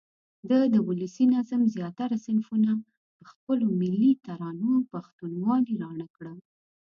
[0.49, 2.71] ده د ولسي نظم زیاتره صنفونه
[3.17, 6.33] په خپلو ملي ترانو او پښتونوالې راڼه کړه.